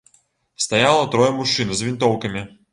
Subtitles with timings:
[0.65, 2.47] Стаяла трое мужчын з вінтоўкамі.